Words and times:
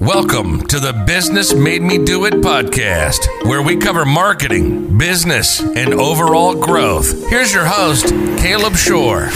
Welcome 0.00 0.66
to 0.68 0.80
the 0.80 0.94
Business 1.06 1.52
Made 1.52 1.82
Me 1.82 1.98
Do 1.98 2.24
It 2.24 2.32
podcast, 2.32 3.44
where 3.46 3.60
we 3.60 3.76
cover 3.76 4.06
marketing, 4.06 4.96
business, 4.96 5.60
and 5.60 5.92
overall 5.92 6.54
growth. 6.54 7.28
Here's 7.28 7.52
your 7.52 7.66
host, 7.66 8.06
Caleb 8.38 8.76
Shore. 8.76 9.26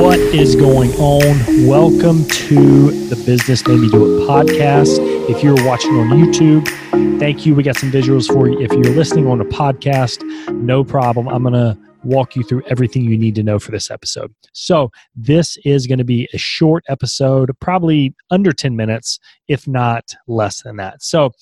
What 0.00 0.20
is 0.20 0.54
going 0.54 0.92
on? 0.92 1.66
Welcome 1.66 2.24
to 2.28 2.92
the 3.08 3.16
Business 3.26 3.66
Made 3.66 3.80
Me 3.80 3.90
Do 3.90 4.22
It 4.22 4.28
podcast. 4.28 4.98
If 5.28 5.42
you're 5.42 5.66
watching 5.66 5.98
on 5.98 6.10
YouTube, 6.10 7.18
thank 7.18 7.44
you. 7.44 7.56
We 7.56 7.64
got 7.64 7.76
some 7.76 7.90
visuals 7.90 8.32
for 8.32 8.48
you. 8.48 8.60
If 8.60 8.70
you're 8.70 8.94
listening 8.94 9.26
on 9.26 9.40
a 9.40 9.44
podcast, 9.44 10.22
no 10.52 10.84
problem. 10.84 11.26
I'm 11.26 11.42
going 11.42 11.54
to 11.54 11.76
walk 12.04 12.36
you 12.36 12.42
through 12.42 12.62
everything 12.66 13.04
you 13.04 13.18
need 13.18 13.34
to 13.36 13.42
know 13.42 13.58
for 13.58 13.70
this 13.70 13.90
episode. 13.90 14.32
So, 14.52 14.90
this 15.14 15.56
is 15.64 15.86
going 15.86 15.98
to 15.98 16.04
be 16.04 16.28
a 16.32 16.38
short 16.38 16.84
episode, 16.88 17.50
probably 17.60 18.14
under 18.30 18.52
10 18.52 18.76
minutes, 18.76 19.18
if 19.48 19.66
not 19.66 20.14
less 20.26 20.62
than 20.62 20.76
that. 20.76 21.02
So, 21.02 21.32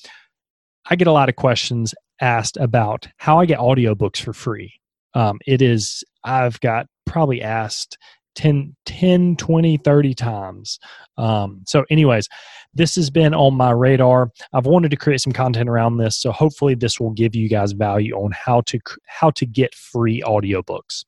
I 0.91 0.97
get 0.97 1.07
a 1.07 1.13
lot 1.13 1.29
of 1.29 1.37
questions 1.37 1.95
asked 2.21 2.57
about 2.57 3.09
how 3.19 3.39
I 3.39 3.47
get 3.47 3.59
audiobooks 3.59 4.21
for 4.21 4.33
free. 4.33 4.73
Um, 5.15 5.39
it 5.47 5.63
is, 5.63 6.03
I've 6.25 6.59
got 6.61 6.87
probably 7.07 7.43
asked 7.43 7.99
10, 8.35 8.75
10 8.87 9.37
20, 9.37 9.77
30 9.77 10.15
times. 10.15 10.79
Um, 11.19 11.63
so, 11.67 11.85
anyways, 11.91 12.29
this 12.75 12.95
has 12.97 13.11
been 13.11 13.35
on 13.35 13.55
my 13.55 13.71
radar. 13.71 14.31
I've 14.53 14.67
wanted 14.67 14.91
to 14.91 14.97
create 14.97 15.21
some 15.21 15.33
content 15.33 15.69
around 15.69 15.99
this, 15.99 16.17
so 16.17 16.33
hopefully, 16.33 16.75
this 16.75 16.99
will 16.99 17.11
give 17.11 17.35
you 17.35 17.49
guys 17.49 17.73
value 17.73 18.15
on 18.15 18.33
how 18.33 18.63
to 18.63 18.79
how 19.07 19.31
to 19.31 19.47
get 19.47 19.75
free 19.75 20.23
audiobooks. 20.23 21.05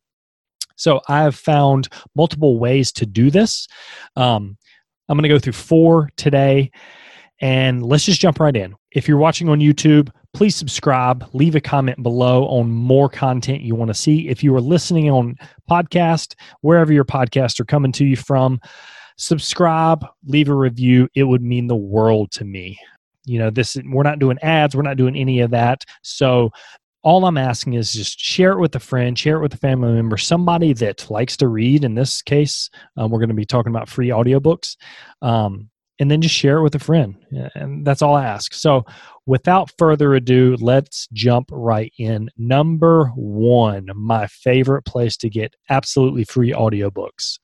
So, 0.76 1.00
I 1.08 1.22
have 1.22 1.36
found 1.36 1.88
multiple 2.14 2.58
ways 2.58 2.92
to 2.92 3.06
do 3.06 3.30
this. 3.30 3.66
Um, 4.16 4.56
I'm 5.08 5.16
going 5.16 5.22
to 5.24 5.28
go 5.28 5.38
through 5.38 5.52
four 5.52 6.10
today, 6.16 6.70
and 7.40 7.84
let's 7.84 8.04
just 8.04 8.20
jump 8.20 8.40
right 8.40 8.56
in. 8.56 8.74
If 8.92 9.08
you're 9.08 9.18
watching 9.18 9.48
on 9.48 9.60
YouTube, 9.60 10.10
please 10.34 10.56
subscribe 10.56 11.24
leave 11.32 11.54
a 11.54 11.60
comment 11.60 12.02
below 12.02 12.44
on 12.46 12.70
more 12.70 13.08
content 13.08 13.62
you 13.62 13.74
want 13.74 13.88
to 13.88 13.94
see 13.94 14.28
if 14.28 14.42
you 14.42 14.54
are 14.54 14.60
listening 14.60 15.08
on 15.08 15.36
podcast 15.70 16.34
wherever 16.60 16.92
your 16.92 17.04
podcasts 17.04 17.58
are 17.60 17.64
coming 17.64 17.92
to 17.92 18.04
you 18.04 18.16
from 18.16 18.60
subscribe 19.16 20.04
leave 20.26 20.48
a 20.48 20.54
review 20.54 21.08
it 21.14 21.24
would 21.24 21.42
mean 21.42 21.66
the 21.66 21.76
world 21.76 22.30
to 22.30 22.44
me 22.44 22.78
you 23.24 23.38
know 23.38 23.50
this 23.50 23.76
we're 23.86 24.02
not 24.02 24.18
doing 24.18 24.38
ads 24.42 24.74
we're 24.74 24.82
not 24.82 24.96
doing 24.96 25.16
any 25.16 25.40
of 25.40 25.50
that 25.50 25.84
so 26.02 26.50
all 27.02 27.24
i'm 27.26 27.38
asking 27.38 27.74
is 27.74 27.92
just 27.92 28.18
share 28.18 28.52
it 28.52 28.60
with 28.60 28.74
a 28.74 28.80
friend 28.80 29.18
share 29.18 29.36
it 29.36 29.42
with 29.42 29.54
a 29.54 29.58
family 29.58 29.92
member 29.92 30.16
somebody 30.16 30.72
that 30.72 31.08
likes 31.10 31.36
to 31.36 31.48
read 31.48 31.84
in 31.84 31.94
this 31.94 32.22
case 32.22 32.70
um, 32.96 33.10
we're 33.10 33.20
going 33.20 33.28
to 33.28 33.34
be 33.34 33.44
talking 33.44 33.70
about 33.70 33.88
free 33.88 34.08
audiobooks 34.08 34.76
um, 35.22 35.70
and 36.00 36.10
then 36.10 36.20
just 36.20 36.34
share 36.34 36.58
it 36.58 36.62
with 36.62 36.74
a 36.74 36.80
friend. 36.80 37.14
And 37.54 37.86
that's 37.86 38.02
all 38.02 38.16
I 38.16 38.24
ask. 38.24 38.52
So, 38.52 38.84
without 39.26 39.70
further 39.78 40.14
ado, 40.14 40.56
let's 40.60 41.08
jump 41.12 41.48
right 41.52 41.92
in. 41.98 42.30
Number 42.36 43.06
one, 43.14 43.88
my 43.94 44.26
favorite 44.26 44.82
place 44.82 45.16
to 45.18 45.30
get 45.30 45.54
absolutely 45.70 46.24
free 46.24 46.52
audiobooks. 46.52 47.38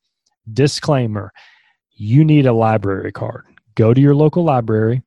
Disclaimer 0.53 1.33
you 2.01 2.25
need 2.25 2.47
a 2.47 2.53
library 2.53 3.13
card. 3.13 3.45
Go 3.75 3.93
to 3.93 4.01
your 4.01 4.15
local 4.15 4.43
library, 4.43 5.03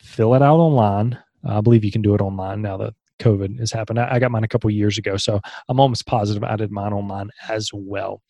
fill 0.00 0.34
it 0.34 0.42
out 0.42 0.58
online. 0.58 1.18
I 1.44 1.60
believe 1.60 1.84
you 1.84 1.92
can 1.92 2.02
do 2.02 2.14
it 2.14 2.20
online 2.20 2.62
now 2.62 2.76
that 2.78 2.94
COVID 3.18 3.58
has 3.58 3.72
happened. 3.72 3.98
I 3.98 4.18
got 4.18 4.30
mine 4.30 4.44
a 4.44 4.48
couple 4.48 4.70
years 4.70 4.96
ago, 4.96 5.16
so 5.16 5.40
I'm 5.68 5.80
almost 5.80 6.06
positive 6.06 6.44
I 6.44 6.56
did 6.56 6.70
mine 6.70 6.92
online 6.92 7.30
as 7.48 7.70
well 7.72 8.22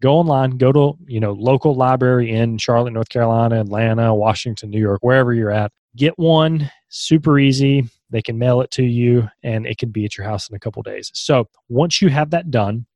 go 0.00 0.14
online, 0.14 0.52
go 0.52 0.72
to, 0.72 0.96
you 1.06 1.20
know, 1.20 1.32
local 1.32 1.74
library 1.74 2.30
in 2.30 2.58
Charlotte, 2.58 2.92
North 2.92 3.08
Carolina, 3.08 3.60
Atlanta, 3.60 4.14
Washington, 4.14 4.70
New 4.70 4.80
York, 4.80 5.00
wherever 5.02 5.32
you're 5.32 5.50
at. 5.50 5.72
Get 5.96 6.18
one, 6.18 6.70
super 6.88 7.38
easy. 7.38 7.88
They 8.10 8.22
can 8.22 8.38
mail 8.38 8.60
it 8.60 8.70
to 8.72 8.82
you 8.82 9.28
and 9.42 9.66
it 9.66 9.78
can 9.78 9.90
be 9.90 10.04
at 10.04 10.16
your 10.16 10.26
house 10.26 10.48
in 10.48 10.56
a 10.56 10.58
couple 10.58 10.82
days. 10.82 11.10
So 11.14 11.48
once 11.68 12.00
you 12.00 12.08
have 12.08 12.30
that 12.30 12.50
done, 12.50 12.86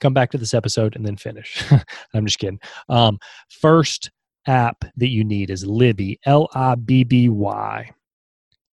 come 0.00 0.14
back 0.14 0.30
to 0.30 0.38
this 0.38 0.54
episode 0.54 0.96
and 0.96 1.04
then 1.04 1.16
finish. 1.16 1.62
I'm 2.14 2.26
just 2.26 2.38
kidding. 2.38 2.60
Um, 2.88 3.18
first 3.48 4.10
app 4.46 4.84
that 4.96 5.08
you 5.08 5.24
need 5.24 5.50
is 5.50 5.66
Libby, 5.66 6.18
L 6.24 6.48
I 6.54 6.74
B 6.74 7.04
B 7.04 7.28
Y. 7.28 7.90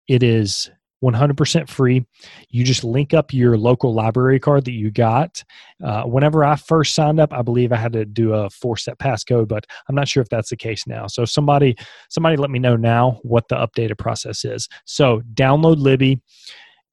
It 0.08 0.22
is 0.22 0.70
100% 1.04 1.68
free. 1.68 2.04
You 2.50 2.64
just 2.64 2.82
link 2.82 3.12
up 3.12 3.32
your 3.32 3.56
local 3.56 3.92
library 3.92 4.40
card 4.40 4.64
that 4.64 4.72
you 4.72 4.90
got. 4.90 5.42
Uh, 5.84 6.04
whenever 6.04 6.44
I 6.44 6.56
first 6.56 6.94
signed 6.94 7.20
up, 7.20 7.32
I 7.32 7.42
believe 7.42 7.72
I 7.72 7.76
had 7.76 7.92
to 7.92 8.04
do 8.04 8.32
a 8.32 8.48
four-step 8.50 8.98
passcode, 8.98 9.48
but 9.48 9.66
I'm 9.88 9.94
not 9.94 10.08
sure 10.08 10.22
if 10.22 10.28
that's 10.28 10.50
the 10.50 10.56
case 10.56 10.86
now. 10.86 11.06
So 11.06 11.24
somebody, 11.24 11.76
somebody, 12.08 12.36
let 12.36 12.50
me 12.50 12.58
know 12.58 12.76
now 12.76 13.20
what 13.22 13.48
the 13.48 13.56
updated 13.56 13.98
process 13.98 14.44
is. 14.44 14.68
So 14.84 15.20
download 15.34 15.78
Libby. 15.78 16.20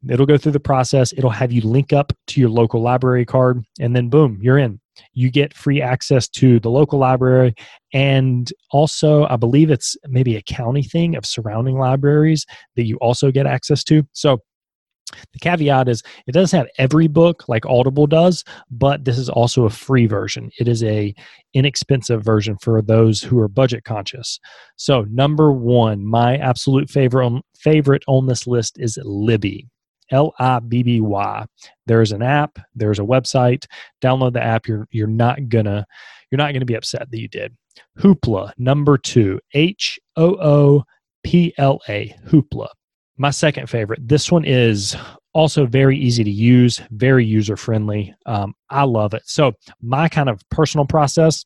It'll 0.10 0.26
go 0.26 0.38
through 0.38 0.52
the 0.52 0.60
process. 0.60 1.14
It'll 1.14 1.30
have 1.30 1.52
you 1.52 1.62
link 1.62 1.94
up 1.94 2.14
to 2.28 2.40
your 2.40 2.50
local 2.50 2.82
library 2.82 3.26
card, 3.26 3.64
and 3.80 3.96
then 3.96 4.10
boom, 4.10 4.40
you're 4.42 4.58
in. 4.58 4.80
You 5.14 5.32
get 5.32 5.54
free 5.54 5.82
access 5.82 6.28
to 6.30 6.60
the 6.60 6.70
local 6.70 7.00
library 7.00 7.56
and 7.94 8.52
also 8.72 9.26
i 9.26 9.36
believe 9.36 9.70
it's 9.70 9.96
maybe 10.08 10.36
a 10.36 10.42
county 10.44 10.84
thing 10.84 11.16
of 11.16 11.26
surrounding 11.26 11.78
libraries 11.78 12.46
that 12.76 12.86
you 12.86 12.98
also 12.98 13.32
get 13.32 13.46
access 13.46 13.84
to. 13.86 14.04
So 14.14 14.40
the 15.32 15.40
caveat 15.40 15.88
is 15.90 16.02
it 16.26 16.32
doesn't 16.32 16.58
have 16.58 16.68
every 16.78 17.08
book 17.08 17.48
like 17.48 17.66
audible 17.68 18.08
does 18.08 18.44
but 18.72 19.06
this 19.06 19.18
is 19.18 19.30
also 19.30 19.66
a 19.66 19.70
free 19.70 20.08
version. 20.08 20.50
It 20.60 20.68
is 20.68 20.84
a 20.84 21.14
inexpensive 21.54 22.24
version 22.24 22.58
for 22.62 22.82
those 22.82 23.22
who 23.22 23.40
are 23.40 23.48
budget 23.48 23.84
conscious. 23.84 24.40
So 24.76 25.06
number 25.10 25.52
one 25.52 26.06
my 26.06 26.38
absolute 26.38 26.90
favorite 26.90 27.26
on, 27.26 27.42
favorite 27.56 28.04
on 28.08 28.28
this 28.28 28.48
list 28.48 28.78
is 28.80 28.98
libby 29.04 29.70
L 30.14 30.34
I 30.40 30.60
B 30.60 30.84
B 30.84 31.02
Y. 31.02 31.46
There's 31.88 32.14
an 32.14 32.22
app, 32.22 32.58
there's 32.76 33.00
a 33.00 33.04
website. 33.04 33.66
Download 34.02 34.32
the 34.32 34.44
app. 34.44 34.68
You're 34.68 34.88
you're 34.92 35.08
not 35.08 35.50
gonna 35.50 35.86
you're 36.32 36.38
not 36.38 36.54
gonna 36.54 36.66
be 36.66 36.76
upset 36.76 37.12
that 37.12 37.20
you 37.20 37.28
did. 37.28 37.54
Hoopla, 38.00 38.54
number 38.58 38.98
two, 38.98 39.40
H 39.54 40.00
O 40.16 40.36
O 40.36 40.84
P 41.24 41.54
L 41.58 41.82
A, 41.90 42.16
Hoopla. 42.28 42.70
My 43.18 43.32
second 43.32 43.70
favorite. 43.70 44.08
This 44.08 44.32
one 44.32 44.46
is 44.46 44.96
also 45.34 45.66
very 45.66 45.98
easy 45.98 46.24
to 46.24 46.30
use, 46.32 46.82
very 46.92 47.26
user 47.26 47.58
friendly. 47.58 48.14
Um, 48.26 48.54
I 48.70 48.84
love 48.84 49.14
it. 49.14 49.24
So, 49.26 49.54
my 49.82 50.08
kind 50.10 50.30
of 50.30 50.42
personal 50.50 50.86
process 50.86 51.46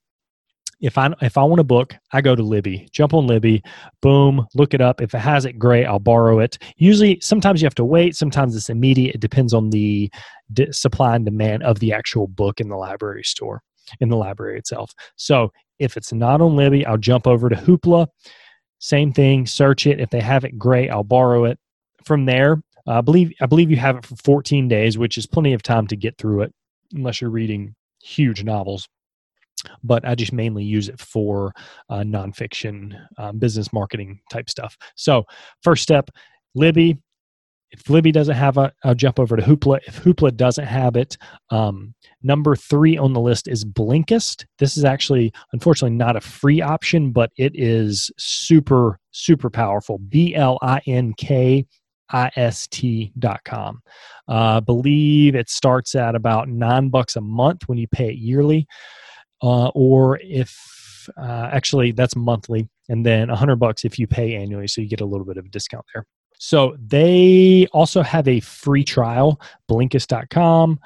if 0.80 0.98
I 0.98 1.14
if 1.22 1.38
I 1.38 1.44
want 1.44 1.60
a 1.60 1.64
book, 1.64 1.96
I 2.12 2.22
go 2.22 2.36
to 2.36 2.44
Libby, 2.44 2.88
jump 2.92 3.14
on 3.14 3.26
Libby, 3.26 3.64
boom, 4.02 4.46
look 4.54 4.74
it 4.74 4.82
up. 4.82 5.02
If 5.02 5.14
it 5.16 5.20
has 5.20 5.46
it, 5.46 5.58
great, 5.58 5.86
I'll 5.86 6.00
borrow 6.00 6.40
it. 6.40 6.58
Usually, 6.78 7.20
sometimes 7.22 7.62
you 7.62 7.66
have 7.66 7.76
to 7.76 7.86
wait. 7.86 8.16
Sometimes 8.16 8.56
it's 8.56 8.70
immediate. 8.70 9.16
It 9.16 9.22
depends 9.22 9.54
on 9.54 9.72
the 9.72 10.12
d- 10.54 10.72
supply 10.72 11.16
and 11.16 11.26
demand 11.26 11.64
of 11.64 11.80
the 11.80 11.94
actual 11.94 12.28
book 12.28 12.60
in 12.60 12.70
the 12.70 12.76
library 12.76 13.24
store, 13.24 13.62
in 14.00 14.10
the 14.10 14.18
library 14.18 14.60
itself. 14.60 14.92
So 15.16 15.52
if 15.80 15.98
it's 15.98 16.14
not 16.14 16.42
on 16.42 16.56
Libby, 16.56 16.86
I'll 16.86 16.98
jump 16.98 17.26
over 17.26 17.50
to 17.50 17.56
Hoopla. 17.56 18.08
Same 18.80 19.12
thing, 19.12 19.48
search 19.48 19.88
it. 19.88 20.00
If 20.00 20.12
they 20.12 20.22
have 20.22 20.46
it, 20.46 20.60
great, 20.60 20.90
I'll 20.90 21.04
borrow 21.04 21.46
it. 21.46 21.58
From 22.06 22.26
there, 22.26 22.62
uh, 22.88 23.00
I 23.00 23.02
believe 23.02 23.32
I 23.42 23.48
believe 23.48 23.72
you 23.72 23.78
have 23.78 23.98
it 23.98 24.06
for 24.06 24.16
14 24.24 24.68
days, 24.68 24.98
which 24.98 25.18
is 25.18 25.26
plenty 25.26 25.54
of 25.54 25.64
time 25.64 25.88
to 25.88 25.96
get 25.96 26.18
through 26.20 26.42
it, 26.42 26.54
unless 26.94 27.20
you're 27.20 27.32
reading 27.32 27.74
huge 28.00 28.44
novels 28.44 28.88
but 29.84 30.08
I 30.08 30.16
just 30.16 30.34
mainly 30.34 30.64
use 30.64 30.90
it 30.90 31.00
for 31.00 31.54
uh, 31.90 32.00
nonfiction 32.00 33.00
um, 33.18 33.40
business 33.40 33.72
marketing 33.74 34.20
type 34.32 34.50
stuff. 34.50 34.78
So, 34.96 35.24
first 35.64 35.84
step, 35.84 36.10
Libby. 36.56 36.98
If 37.72 37.90
Libby 37.90 38.14
doesn't 38.14 38.36
have 38.36 38.58
it, 38.58 38.72
I'll 38.86 38.96
jump 38.96 39.20
over 39.20 39.36
to 39.36 39.44
Hoopla. 39.44 39.80
If 39.86 40.02
Hoopla 40.02 40.38
doesn't 40.38 40.66
have 40.66 40.96
it, 40.96 41.18
um, 41.50 41.94
number 42.24 42.56
three 42.56 42.98
on 42.98 43.12
the 43.12 43.20
list 43.20 43.50
is 43.50 43.66
Blinkist. 43.66 44.46
This 44.58 44.78
is 44.78 44.86
actually, 44.86 45.34
unfortunately, 45.52 45.98
not 45.98 46.16
a 46.16 46.22
free 46.22 46.62
option, 46.62 47.12
but 47.12 47.30
it 47.36 47.52
is 47.56 48.10
super, 48.18 49.00
super 49.12 49.50
powerful. 49.50 49.98
B 49.98 50.34
L 50.34 50.58
I 50.62 50.80
N 50.88 51.14
K 51.18 51.66
ist.com. 52.38 53.82
Uh, 54.28 54.62
believe 54.62 55.36
it 55.36 55.50
starts 55.50 55.94
at 55.96 56.16
about 56.16 56.48
nine 56.48 56.88
bucks 56.90 57.16
a 57.16 57.22
month 57.22 57.68
when 57.68 57.78
you 57.78 57.88
pay 57.90 58.10
it 58.10 58.18
yearly 58.18 58.66
uh, 59.42 59.68
or 59.70 60.20
if 60.22 61.10
uh, 61.18 61.50
actually 61.52 61.92
that's 61.92 62.16
monthly, 62.16 62.68
and 62.90 63.06
then 63.06 63.30
a 63.30 63.36
hundred 63.36 63.58
bucks 63.58 63.86
if 63.86 63.98
you 63.98 64.08
pay 64.08 64.36
annually, 64.36 64.68
so 64.68 64.82
you 64.82 64.90
get 64.90 65.02
a 65.02 65.06
little 65.06 65.26
bit 65.26 65.38
of 65.38 65.46
a 65.46 65.50
discount 65.50 65.86
there. 65.94 66.06
So 66.40 66.76
they 66.80 67.68
also 67.74 68.02
have 68.02 68.28
a 68.28 68.40
free 68.42 68.84
trial, 68.84 69.42
Blinkist.com. 69.70 70.80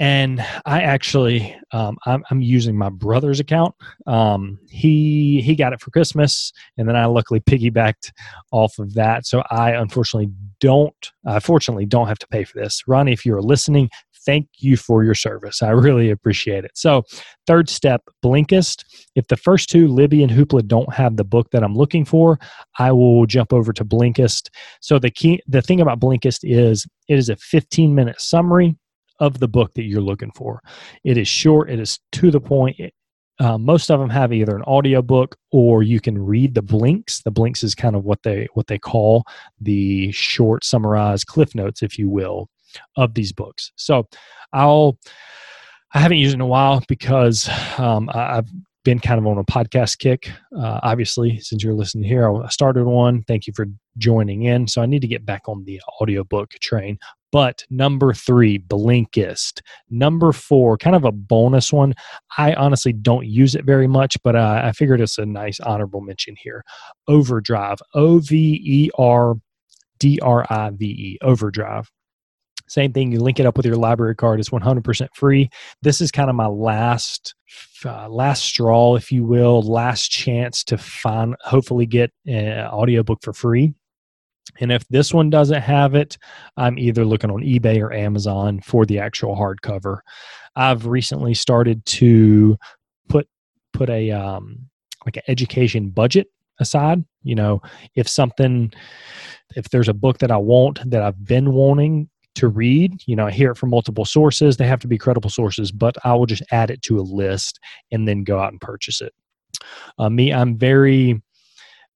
And 0.00 0.40
I 0.64 0.82
actually, 0.82 1.56
um, 1.72 1.98
I'm, 2.06 2.22
I'm, 2.30 2.40
using 2.40 2.78
my 2.78 2.88
brother's 2.88 3.40
account. 3.40 3.74
Um, 4.06 4.60
he 4.70 5.42
he 5.42 5.56
got 5.56 5.72
it 5.72 5.80
for 5.80 5.90
Christmas, 5.90 6.52
and 6.76 6.88
then 6.88 6.94
I 6.94 7.06
luckily 7.06 7.40
piggybacked 7.40 8.12
off 8.52 8.78
of 8.78 8.94
that. 8.94 9.26
So 9.26 9.42
I 9.50 9.72
unfortunately 9.72 10.30
don't, 10.60 11.10
I 11.26 11.40
fortunately 11.40 11.84
don't 11.84 12.06
have 12.06 12.20
to 12.20 12.28
pay 12.28 12.44
for 12.44 12.60
this. 12.60 12.84
Ronnie, 12.86 13.12
if 13.12 13.26
you're 13.26 13.42
listening, 13.42 13.90
thank 14.28 14.46
you 14.58 14.76
for 14.76 15.02
your 15.02 15.14
service. 15.14 15.62
I 15.62 15.70
really 15.70 16.10
appreciate 16.10 16.62
it. 16.62 16.72
So, 16.74 17.02
third 17.46 17.70
step, 17.70 18.02
Blinkist. 18.22 18.84
If 19.14 19.26
the 19.28 19.38
first 19.38 19.70
two, 19.70 19.88
Libby 19.88 20.22
and 20.22 20.30
Hoopla, 20.30 20.68
don't 20.68 20.92
have 20.92 21.16
the 21.16 21.24
book 21.24 21.50
that 21.52 21.64
I'm 21.64 21.74
looking 21.74 22.04
for, 22.04 22.38
I 22.78 22.92
will 22.92 23.24
jump 23.24 23.54
over 23.54 23.72
to 23.72 23.86
Blinkist. 23.86 24.50
So 24.82 24.98
the 24.98 25.10
key, 25.10 25.40
the 25.48 25.62
thing 25.62 25.80
about 25.80 25.98
Blinkist 25.98 26.40
is 26.42 26.86
it 27.08 27.18
is 27.18 27.30
a 27.30 27.36
15 27.36 27.94
minute 27.94 28.20
summary 28.20 28.76
of 29.18 29.40
the 29.40 29.48
book 29.48 29.72
that 29.74 29.84
you're 29.84 30.02
looking 30.02 30.30
for. 30.32 30.60
It 31.04 31.16
is 31.16 31.26
short. 31.26 31.70
It 31.70 31.80
is 31.80 31.98
to 32.12 32.30
the 32.30 32.40
point. 32.40 32.78
It, 32.78 32.92
uh, 33.40 33.56
most 33.56 33.90
of 33.90 33.98
them 33.98 34.10
have 34.10 34.32
either 34.32 34.54
an 34.56 34.64
audio 34.66 35.00
book 35.00 35.36
or 35.52 35.82
you 35.82 36.00
can 36.00 36.18
read 36.18 36.54
the 36.54 36.62
blinks 36.62 37.22
the 37.22 37.30
blinks 37.30 37.62
is 37.62 37.72
kind 37.72 37.94
of 37.94 38.04
what 38.04 38.20
they 38.24 38.48
what 38.54 38.66
they 38.66 38.80
call 38.80 39.22
the 39.60 40.10
short 40.10 40.64
summarized 40.64 41.28
cliff 41.28 41.54
notes 41.54 41.80
if 41.80 41.96
you 41.96 42.08
will 42.08 42.48
of 42.96 43.14
these 43.14 43.32
books 43.32 43.72
so 43.76 44.06
i'll 44.52 44.98
i 45.94 45.98
haven't 45.98 46.18
used 46.18 46.32
it 46.32 46.36
in 46.36 46.40
a 46.40 46.46
while 46.46 46.82
because 46.88 47.48
um, 47.78 48.10
i've 48.14 48.48
been 48.84 48.98
kind 48.98 49.18
of 49.18 49.26
on 49.26 49.36
a 49.36 49.44
podcast 49.44 49.98
kick 49.98 50.30
uh, 50.56 50.80
obviously 50.82 51.38
since 51.40 51.62
you're 51.62 51.74
listening 51.74 52.04
here 52.04 52.32
i 52.42 52.48
started 52.48 52.84
one 52.84 53.22
thank 53.24 53.46
you 53.46 53.52
for 53.54 53.66
joining 53.98 54.44
in 54.44 54.66
so 54.66 54.80
i 54.80 54.86
need 54.86 55.02
to 55.02 55.08
get 55.08 55.26
back 55.26 55.42
on 55.48 55.64
the 55.64 55.80
audiobook 56.00 56.50
train 56.60 56.98
but 57.30 57.64
number 57.68 58.12
three, 58.12 58.58
Blinkist. 58.58 59.60
Number 59.90 60.32
four, 60.32 60.78
kind 60.78 60.96
of 60.96 61.04
a 61.04 61.12
bonus 61.12 61.72
one. 61.72 61.94
I 62.36 62.54
honestly 62.54 62.92
don't 62.92 63.26
use 63.26 63.54
it 63.54 63.64
very 63.64 63.86
much, 63.86 64.16
but 64.22 64.34
uh, 64.34 64.62
I 64.64 64.72
figured 64.72 65.00
it's 65.00 65.18
a 65.18 65.26
nice 65.26 65.60
honorable 65.60 66.00
mention 66.00 66.36
here. 66.38 66.64
Overdrive, 67.06 67.78
O 67.94 68.18
V 68.18 68.60
E 68.64 68.90
R 68.98 69.34
D 69.98 70.18
R 70.22 70.46
I 70.48 70.70
V 70.70 70.84
E, 70.86 71.18
Overdrive. 71.22 71.90
Same 72.68 72.92
thing, 72.92 73.12
you 73.12 73.20
link 73.20 73.40
it 73.40 73.46
up 73.46 73.56
with 73.56 73.66
your 73.66 73.76
library 73.76 74.14
card. 74.14 74.40
It's 74.40 74.50
100% 74.50 75.08
free. 75.14 75.50
This 75.82 76.00
is 76.00 76.10
kind 76.10 76.30
of 76.30 76.36
my 76.36 76.46
last 76.46 77.34
uh, 77.84 78.08
last 78.08 78.42
straw, 78.44 78.96
if 78.96 79.12
you 79.12 79.24
will, 79.24 79.62
last 79.62 80.10
chance 80.10 80.64
to 80.64 80.76
find, 80.76 81.36
hopefully 81.40 81.86
get 81.86 82.12
an 82.26 82.66
audiobook 82.66 83.22
for 83.22 83.32
free. 83.32 83.72
And 84.60 84.72
if 84.72 84.86
this 84.88 85.14
one 85.14 85.30
doesn't 85.30 85.62
have 85.62 85.94
it, 85.94 86.18
I'm 86.56 86.78
either 86.78 87.04
looking 87.04 87.30
on 87.30 87.42
eBay 87.42 87.80
or 87.80 87.92
Amazon 87.92 88.60
for 88.60 88.84
the 88.84 88.98
actual 88.98 89.36
hardcover. 89.36 90.00
I've 90.56 90.86
recently 90.86 91.34
started 91.34 91.84
to 91.86 92.56
put 93.08 93.28
put 93.72 93.90
a 93.90 94.10
um, 94.10 94.68
like 95.06 95.16
an 95.16 95.22
education 95.28 95.90
budget 95.90 96.28
aside. 96.58 97.04
You 97.22 97.36
know, 97.36 97.62
if 97.94 98.08
something, 98.08 98.72
if 99.54 99.68
there's 99.68 99.88
a 99.88 99.94
book 99.94 100.18
that 100.18 100.30
I 100.30 100.38
want 100.38 100.90
that 100.90 101.02
I've 101.02 101.24
been 101.24 101.52
wanting 101.52 102.08
to 102.38 102.48
read, 102.48 103.02
you 103.06 103.14
know, 103.14 103.26
I 103.26 103.30
hear 103.30 103.52
it 103.52 103.56
from 103.56 103.70
multiple 103.70 104.04
sources. 104.04 104.56
They 104.56 104.66
have 104.66 104.80
to 104.80 104.88
be 104.88 104.98
credible 104.98 105.30
sources, 105.30 105.70
but 105.70 105.96
I 106.04 106.14
will 106.14 106.26
just 106.26 106.42
add 106.50 106.70
it 106.70 106.82
to 106.82 106.98
a 106.98 107.02
list 107.02 107.60
and 107.92 108.08
then 108.08 108.24
go 108.24 108.40
out 108.40 108.52
and 108.52 108.60
purchase 108.60 109.00
it. 109.00 109.12
Uh, 109.98 110.10
me, 110.10 110.32
I'm 110.32 110.56
very 110.56 111.20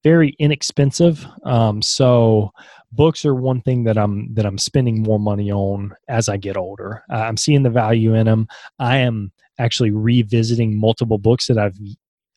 very 0.03 0.35
inexpensive. 0.37 1.25
Um, 1.45 1.81
so 1.81 2.51
books 2.91 3.25
are 3.25 3.33
one 3.33 3.61
thing 3.61 3.85
that 3.85 3.97
I'm 3.97 4.33
that 4.33 4.45
I'm 4.45 4.57
spending 4.57 5.01
more 5.01 5.19
money 5.19 5.51
on 5.51 5.93
as 6.09 6.29
I 6.29 6.37
get 6.37 6.57
older. 6.57 7.03
Uh, 7.11 7.17
I'm 7.17 7.37
seeing 7.37 7.63
the 7.63 7.69
value 7.69 8.13
in 8.13 8.25
them. 8.25 8.47
I 8.79 8.97
am 8.97 9.31
actually 9.59 9.91
revisiting 9.91 10.77
multiple 10.77 11.17
books 11.17 11.47
that 11.47 11.57
I've 11.57 11.77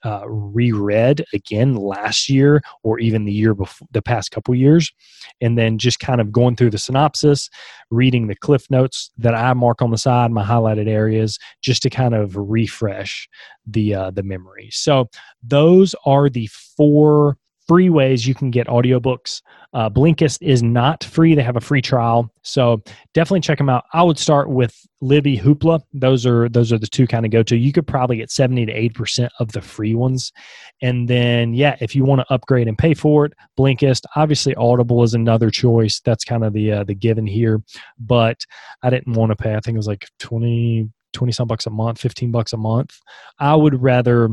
uh, 0.07 0.23
reread 0.29 1.25
again 1.33 1.75
last 1.75 2.29
year 2.29 2.63
or 2.85 2.99
even 3.01 3.25
the 3.25 3.33
year 3.33 3.55
before 3.55 3.89
the 3.91 4.03
past 4.03 4.31
couple 4.31 4.55
years 4.55 4.93
and 5.41 5.59
then 5.59 5.79
just 5.79 5.99
kind 5.99 6.21
of 6.21 6.31
going 6.31 6.55
through 6.55 6.71
the 6.71 6.79
synopsis 6.79 7.51
reading 7.91 8.29
the 8.29 8.37
cliff 8.37 8.71
notes 8.71 9.11
that 9.19 9.35
i 9.35 9.53
mark 9.53 9.83
on 9.83 9.91
the 9.91 9.99
side 9.99 10.31
my 10.31 10.45
highlighted 10.45 10.89
areas 10.89 11.39
just 11.61 11.83
to 11.83 11.91
kind 11.91 12.15
of 12.15 12.37
refresh 12.37 13.29
the 13.67 13.95
uh, 13.95 14.11
the 14.11 14.23
memory. 14.23 14.69
So 14.73 15.09
those 15.43 15.95
are 16.05 16.29
the 16.29 16.49
four 16.77 17.37
free 17.67 17.91
ways 17.91 18.27
you 18.27 18.35
can 18.35 18.51
get 18.51 18.67
audiobooks. 18.69 19.43
Uh, 19.73 19.91
Blinkist 19.91 20.39
is 20.41 20.63
not 20.63 21.05
free. 21.05 21.35
They 21.35 21.43
have 21.43 21.57
a 21.57 21.61
free 21.61 21.83
trial. 21.83 22.31
So 22.43 22.83
definitely 23.13 23.41
check 23.41 23.59
them 23.59 23.69
out. 23.69 23.85
I 23.93 24.03
would 24.03 24.19
start 24.19 24.49
with 24.49 24.75
Libby 25.01 25.37
Hoopla. 25.37 25.81
Those 25.93 26.25
are 26.25 26.49
those 26.49 26.73
are 26.73 26.79
the 26.79 26.87
two 26.87 27.07
kind 27.07 27.27
of 27.27 27.33
go 27.33 27.43
to. 27.43 27.57
You 27.57 27.73
could 27.73 27.87
probably 27.87 28.17
get 28.17 28.31
70 28.31 28.67
to 28.67 28.73
80% 28.73 29.29
of 29.41 29.53
the 29.53 29.61
free 29.61 29.95
ones. 29.95 30.33
And 30.81 31.09
then 31.09 31.53
yeah, 31.53 31.77
if 31.81 31.95
you 31.95 32.05
want 32.05 32.21
to 32.21 32.33
upgrade 32.33 32.69
and 32.69 32.79
pay 32.79 32.95
for 32.95 33.27
it, 33.27 33.33
Blinkist. 33.59 34.03
Obviously 34.15 34.55
Audible 34.55 35.03
is 35.03 35.15
another 35.15 35.51
choice. 35.51 36.01
That's 36.01 36.25
kind 36.25 36.45
of 36.45 36.53
the 36.53 36.73
uh, 36.73 36.85
the 36.85 36.95
given 36.95 37.27
here. 37.27 37.63
But 37.99 38.45
I 38.83 38.91
didn't 38.91 39.15
want 39.15 39.31
to 39.31 39.37
pay. 39.37 39.55
I 39.55 39.61
think 39.61 39.75
it 39.75 39.79
was 39.79 39.89
like 39.89 40.07
20 40.21 40.89
20 41.13 41.33
some 41.33 41.49
bucks 41.49 41.67
a 41.67 41.71
month, 41.71 41.99
15 42.01 42.31
bucks 42.31 42.53
a 42.53 42.59
month. 42.59 42.99
I 43.39 43.55
would 43.55 43.83
rather 43.83 44.31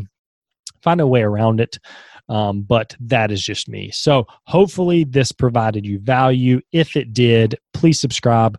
find 0.82 1.02
a 1.02 1.08
way 1.08 1.24
around 1.24 1.60
it. 1.60 1.80
Um, 2.30 2.62
but 2.62 2.96
that 3.00 3.32
is 3.32 3.44
just 3.44 3.68
me. 3.68 3.92
So 3.92 4.26
hopefully 4.46 5.04
this 5.04 5.32
provided 5.32 5.86
you 5.86 6.00
value. 6.00 6.62
If 6.72 6.96
it 6.96 7.14
did, 7.14 7.58
please 7.74 8.00
subscribe. 8.00 8.58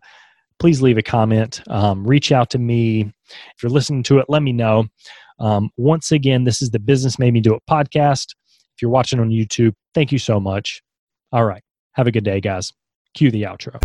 Please 0.59 0.81
leave 0.81 0.97
a 0.97 1.03
comment. 1.03 1.61
Um, 1.67 2.05
reach 2.07 2.31
out 2.31 2.49
to 2.51 2.59
me. 2.59 3.11
If 3.27 3.63
you're 3.63 3.71
listening 3.71 4.03
to 4.03 4.19
it, 4.19 4.25
let 4.29 4.43
me 4.43 4.53
know. 4.53 4.85
Um, 5.39 5.69
once 5.77 6.11
again, 6.11 6.43
this 6.43 6.61
is 6.61 6.69
the 6.69 6.79
Business 6.79 7.19
Made 7.19 7.33
Me 7.33 7.41
Do 7.41 7.55
It 7.55 7.63
podcast. 7.69 8.27
If 8.75 8.81
you're 8.81 8.91
watching 8.91 9.19
on 9.19 9.29
YouTube, 9.29 9.73
thank 9.93 10.11
you 10.11 10.19
so 10.19 10.39
much. 10.39 10.81
All 11.31 11.45
right. 11.45 11.63
Have 11.93 12.07
a 12.07 12.11
good 12.11 12.23
day, 12.23 12.39
guys. 12.39 12.71
Cue 13.13 13.31
the 13.31 13.43
outro. 13.43 13.81